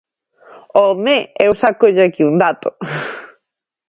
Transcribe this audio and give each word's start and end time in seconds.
¡Home!, 0.79 1.17
eu 1.45 1.51
sácolle 1.61 2.03
aquí 2.05 2.21
un 2.29 2.35
dato. 2.43 2.69